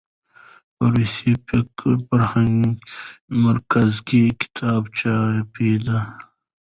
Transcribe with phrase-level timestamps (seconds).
[0.75, 1.31] په روسي
[2.07, 2.77] فرهنګي
[3.45, 5.89] مرکز کې کتابونه چاپېدل.